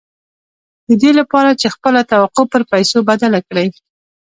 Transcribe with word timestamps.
د 0.87 0.89
دې 1.01 1.11
لپاره 1.19 1.57
چې 1.59 1.67
خپله 1.75 2.01
توقع 2.11 2.45
پر 2.51 2.61
پيسو 2.71 2.97
بدله 3.09 3.39
کړئ. 3.47 3.67